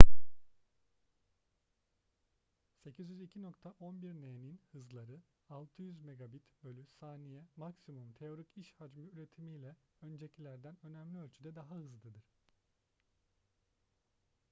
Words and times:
802.11n'nin 2.85 4.59
hızları 4.71 5.21
600mbit/s 5.49 7.05
maksimum 7.55 8.13
teorik 8.13 8.57
iş 8.57 8.73
hacmi 8.73 9.07
üretimiyle 9.09 9.75
öncekilerden 10.01 10.77
önemli 10.83 11.19
ölçüde 11.19 11.55
daha 11.55 11.75
hızlıdır 11.75 12.23